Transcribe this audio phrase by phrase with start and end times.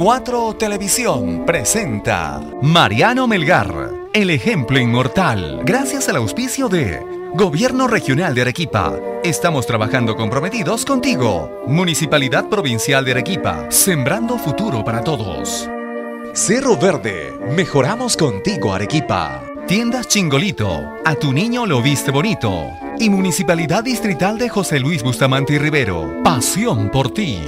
[0.00, 8.40] 4 Televisión presenta Mariano Melgar, el ejemplo inmortal, gracias al auspicio de Gobierno Regional de
[8.40, 8.98] Arequipa.
[9.22, 11.64] Estamos trabajando comprometidos contigo.
[11.66, 15.68] Municipalidad Provincial de Arequipa, sembrando futuro para todos.
[16.32, 19.44] Cerro Verde, mejoramos contigo Arequipa.
[19.66, 22.70] Tiendas Chingolito, a tu niño lo viste bonito.
[22.98, 27.42] Y Municipalidad Distrital de José Luis Bustamante y Rivero, pasión por ti.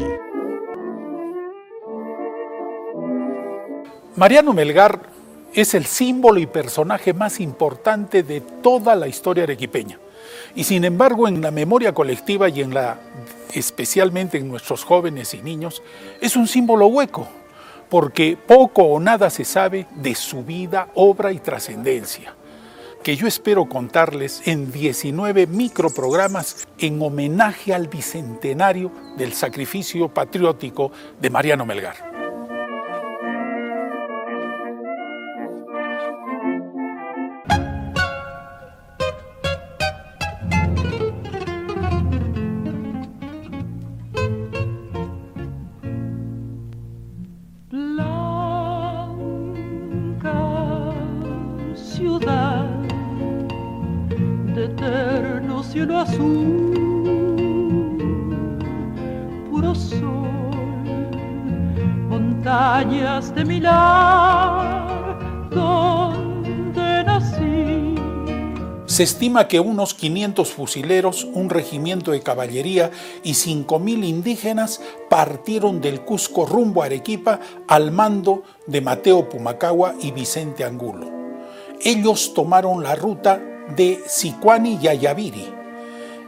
[4.15, 5.09] Mariano Melgar
[5.55, 9.99] es el símbolo y personaje más importante de toda la historia arequipeña.
[10.55, 12.99] Y sin embargo, en la memoria colectiva y en la
[13.55, 15.83] especialmente en nuestros jóvenes y niños,
[16.21, 17.27] es un símbolo hueco,
[17.89, 22.35] porque poco o nada se sabe de su vida, obra y trascendencia,
[23.03, 31.31] que yo espero contarles en 19 microprogramas en homenaje al bicentenario del sacrificio patriótico de
[31.31, 32.12] Mariano Melgar.
[68.87, 72.91] Se estima que unos 500 fusileros, un regimiento de caballería
[73.23, 80.11] y 5.000 indígenas partieron del Cusco rumbo a Arequipa al mando de Mateo Pumacagua y
[80.11, 81.22] Vicente Angulo.
[81.85, 83.41] Ellos tomaron la ruta
[83.77, 85.53] de Sicuani y Ayaviri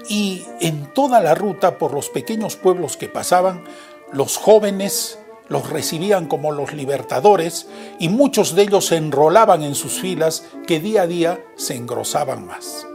[0.08, 3.64] y en toda la ruta por los pequeños pueblos que pasaban,
[4.12, 10.00] los jóvenes los recibían como los libertadores y muchos de ellos se enrolaban en sus
[10.00, 12.86] filas que día a día se engrosaban más.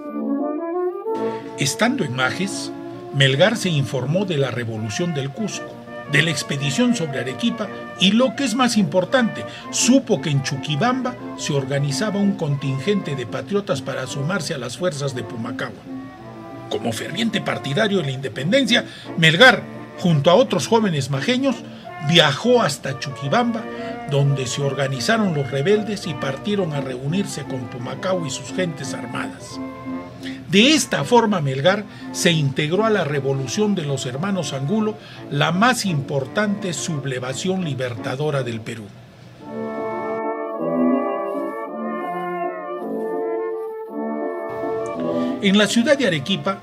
[1.58, 2.72] Estando en Majes,
[3.14, 5.79] Melgar se informó de la revolución del Cusco,
[6.12, 7.68] de la expedición sobre Arequipa
[8.00, 13.26] y lo que es más importante, supo que en Chuquibamba se organizaba un contingente de
[13.26, 15.84] patriotas para sumarse a las fuerzas de Pumacagua.
[16.70, 18.86] Como ferviente partidario de la independencia,
[19.18, 19.64] Melgar,
[19.98, 21.56] junto a otros jóvenes majeños,
[22.08, 23.64] viajó hasta Chuquibamba,
[24.10, 29.60] donde se organizaron los rebeldes y partieron a reunirse con Pumacao y sus gentes armadas.
[30.50, 34.98] De esta forma Melgar se integró a la revolución de los hermanos Angulo,
[35.30, 38.86] la más importante sublevación libertadora del Perú.
[45.42, 46.60] En la ciudad de Arequipa,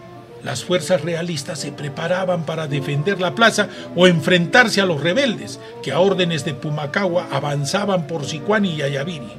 [0.47, 5.91] las fuerzas realistas se preparaban para defender la plaza o enfrentarse a los rebeldes, que
[5.91, 9.33] a órdenes de Pumacagua avanzaban por Sicuani y Ayaviri.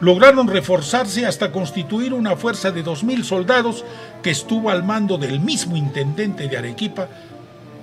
[0.00, 3.86] Lograron reforzarse hasta constituir una fuerza de 2.000 soldados
[4.22, 7.08] que estuvo al mando del mismo intendente de Arequipa,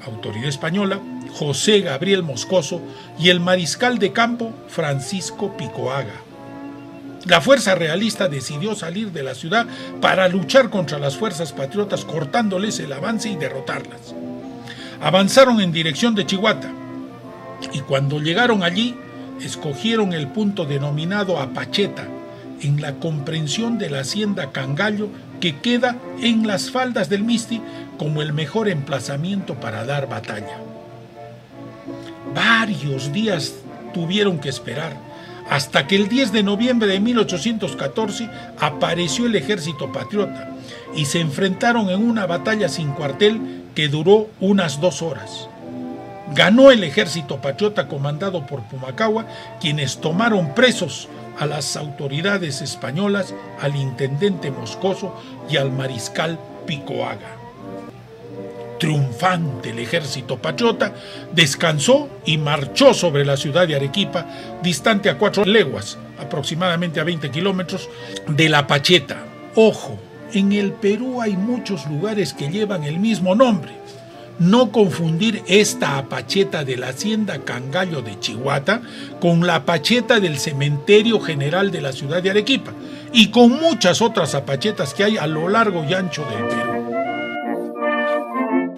[0.06, 1.00] autoridad española,
[1.34, 2.80] José Gabriel Moscoso,
[3.18, 6.25] y el mariscal de campo Francisco Picoaga.
[7.26, 9.66] La fuerza realista decidió salir de la ciudad
[10.00, 14.14] para luchar contra las fuerzas patriotas cortándoles el avance y derrotarlas.
[15.02, 16.72] Avanzaron en dirección de Chihuahua
[17.74, 18.96] y cuando llegaron allí
[19.42, 22.08] escogieron el punto denominado Apacheta,
[22.62, 25.10] en la comprensión de la hacienda Cangallo
[25.42, 27.62] que queda en las faldas del Misti
[27.98, 30.58] como el mejor emplazamiento para dar batalla.
[32.34, 33.56] Varios días
[33.94, 34.96] tuvieron que esperar
[35.50, 38.30] hasta que el 10 de noviembre de 1814
[38.60, 40.52] apareció el ejército patriota
[40.96, 45.50] y se enfrentaron en una batalla sin cuartel que duró unas dos horas.
[46.34, 49.28] Ganó el ejército patriota comandado por Pumacagua,
[49.62, 51.08] quienes tomaron presos
[51.38, 55.14] a las autoridades españolas, al intendente Moscoso
[55.50, 57.45] y al mariscal Picoaga
[58.80, 60.94] triunfante el ejército patriota,
[61.34, 64.26] descansó y marchó sobre la ciudad de Arequipa,
[64.62, 67.90] distante a cuatro leguas, aproximadamente a 20 kilómetros,
[68.28, 69.18] de la Pacheta.
[69.56, 70.00] Ojo,
[70.34, 73.72] en el Perú hay muchos lugares que llevan el mismo nombre.
[74.38, 78.82] No confundir esta apacheta de la hacienda Cangallo de Chihuahua
[79.22, 82.74] con la apacheta del cementerio general de la ciudad de Arequipa
[83.14, 86.75] y con muchas otras apachetas que hay a lo largo y ancho del Perú.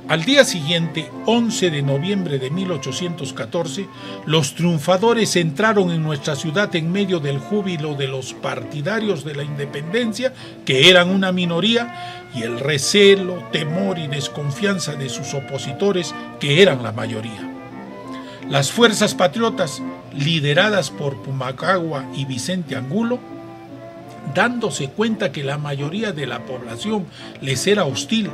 [0.08, 3.90] Al día siguiente, 11 de noviembre de 1814,
[4.26, 9.44] los triunfadores entraron en nuestra ciudad en medio del júbilo de los partidarios de la
[9.44, 10.34] independencia,
[10.64, 16.84] que eran una minoría, y el recelo, temor y desconfianza de sus opositores, que eran
[16.84, 17.52] la mayoría.
[18.50, 19.82] Las fuerzas patriotas,
[20.18, 23.20] lideradas por Pumacagua y Vicente Angulo,
[24.34, 27.06] dándose cuenta que la mayoría de la población
[27.42, 28.30] les era hostil,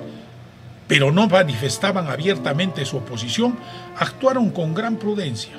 [0.88, 3.58] pero no manifestaban abiertamente su oposición,
[3.98, 5.54] actuaron con gran prudencia,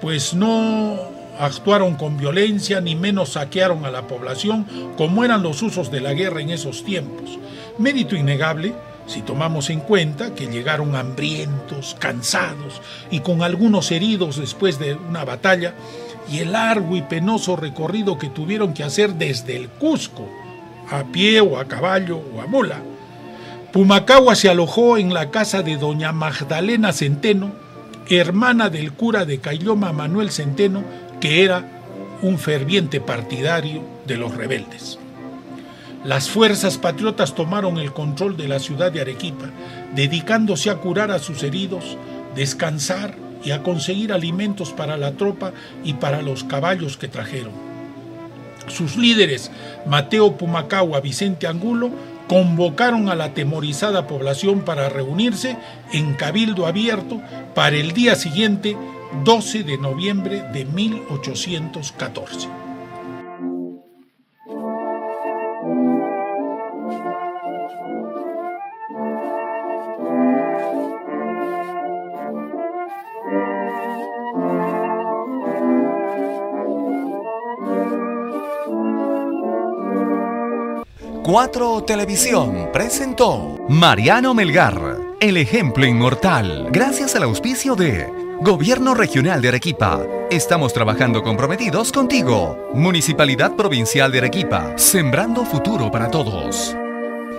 [0.00, 0.98] pues no
[1.38, 4.66] actuaron con violencia ni menos saquearon a la población
[4.96, 7.38] como eran los usos de la guerra en esos tiempos.
[7.78, 8.72] Mérito innegable
[9.06, 12.80] si tomamos en cuenta que llegaron hambrientos, cansados
[13.10, 15.74] y con algunos heridos después de una batalla,
[16.30, 20.26] y el largo y penoso recorrido que tuvieron que hacer desde el Cusco,
[20.90, 22.80] a pie o a caballo o a mula.
[23.74, 27.50] Pumacagua se alojó en la casa de doña Magdalena Centeno,
[28.08, 30.84] hermana del cura de Cailloma Manuel Centeno,
[31.20, 31.82] que era
[32.22, 35.00] un ferviente partidario de los rebeldes.
[36.04, 39.46] Las fuerzas patriotas tomaron el control de la ciudad de Arequipa,
[39.92, 41.98] dedicándose a curar a sus heridos,
[42.36, 47.50] descansar y a conseguir alimentos para la tropa y para los caballos que trajeron.
[48.68, 49.50] Sus líderes,
[49.84, 51.90] Mateo Pumacagua, Vicente Angulo,
[52.28, 55.56] convocaron a la atemorizada población para reunirse
[55.92, 57.20] en cabildo abierto
[57.54, 58.76] para el día siguiente,
[59.24, 62.48] 12 de noviembre de 1814.
[81.24, 88.12] Cuatro Televisión presentó Mariano Melgar, el ejemplo inmortal, gracias al auspicio de
[88.42, 90.02] Gobierno Regional de Arequipa.
[90.30, 92.68] Estamos trabajando comprometidos contigo.
[92.74, 96.76] Municipalidad Provincial de Arequipa, sembrando futuro para todos.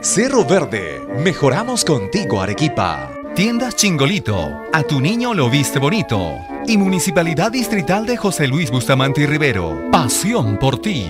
[0.01, 3.11] Cerro Verde, mejoramos contigo Arequipa.
[3.35, 6.39] Tiendas Chingolito, a tu niño lo viste bonito.
[6.65, 11.07] Y Municipalidad Distrital de José Luis Bustamante y Rivero, pasión por ti.